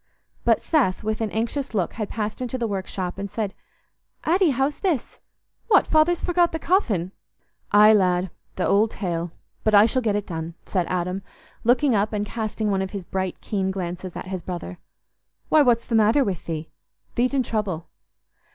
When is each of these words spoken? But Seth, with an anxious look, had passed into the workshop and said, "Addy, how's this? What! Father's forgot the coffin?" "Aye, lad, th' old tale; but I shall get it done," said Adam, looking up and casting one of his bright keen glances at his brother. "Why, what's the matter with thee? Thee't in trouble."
But 0.43 0.63
Seth, 0.63 1.03
with 1.03 1.21
an 1.21 1.29
anxious 1.29 1.75
look, 1.75 1.93
had 1.93 2.09
passed 2.09 2.41
into 2.41 2.57
the 2.57 2.65
workshop 2.65 3.19
and 3.19 3.29
said, 3.29 3.53
"Addy, 4.23 4.49
how's 4.49 4.79
this? 4.79 5.19
What! 5.67 5.85
Father's 5.85 6.21
forgot 6.21 6.51
the 6.51 6.57
coffin?" 6.57 7.11
"Aye, 7.71 7.93
lad, 7.93 8.31
th' 8.57 8.61
old 8.61 8.89
tale; 8.89 9.31
but 9.63 9.75
I 9.75 9.85
shall 9.85 10.01
get 10.01 10.15
it 10.15 10.25
done," 10.25 10.55
said 10.65 10.87
Adam, 10.89 11.21
looking 11.63 11.93
up 11.93 12.13
and 12.13 12.25
casting 12.25 12.71
one 12.71 12.81
of 12.81 12.89
his 12.89 13.05
bright 13.05 13.41
keen 13.41 13.69
glances 13.69 14.15
at 14.15 14.25
his 14.29 14.41
brother. 14.41 14.79
"Why, 15.49 15.61
what's 15.61 15.85
the 15.85 15.93
matter 15.93 16.23
with 16.23 16.45
thee? 16.47 16.71
Thee't 17.13 17.35
in 17.35 17.43
trouble." 17.43 17.87